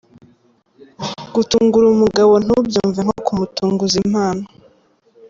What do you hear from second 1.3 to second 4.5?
Gutungura umugabo ntubyumve nko kumutunguza impano.